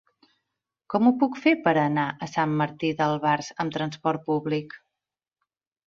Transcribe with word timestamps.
Com 0.93 1.09
ho 1.09 1.11
puc 1.23 1.37
fer 1.43 1.53
per 1.67 1.73
anar 1.83 2.07
a 2.11 2.31
Sant 2.33 2.57
Martí 2.63 2.91
d'Albars 3.03 3.53
amb 3.65 3.79
trasport 3.79 4.29
públic? 4.33 4.79